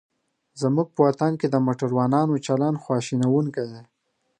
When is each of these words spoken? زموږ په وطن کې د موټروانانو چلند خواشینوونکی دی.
زموږ 0.61 0.87
په 0.95 0.99
وطن 1.07 1.31
کې 1.39 1.47
د 1.49 1.55
موټروانانو 1.65 2.43
چلند 2.45 2.81
خواشینوونکی 2.83 3.63
دی. 3.71 3.83